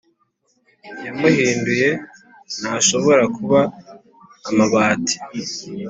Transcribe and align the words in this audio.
yamuhinduye 1.05 1.89
ntashobora 2.59 3.23
kuba 3.35 3.59
amabati 4.49 5.15
& 5.21 5.25